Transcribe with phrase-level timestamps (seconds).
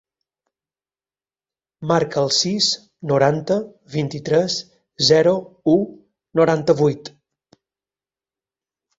[1.89, 2.69] Marca el sis,
[3.11, 3.57] noranta,
[3.95, 4.55] vint-i-tres,
[5.09, 5.33] zero,
[5.75, 5.75] u,
[6.41, 7.13] noranta-vuit.